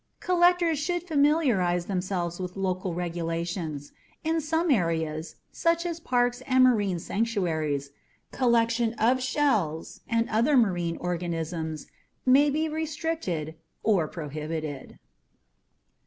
[0.19, 3.91] *Collectors should familiarize themselves with local regulations.
[4.23, 7.91] In some areas, such as parks and marine sanctuaries,
[8.31, 11.85] collection of shells and other marine organisms
[12.25, 13.53] may be restricted
[13.83, 14.97] or prohibited.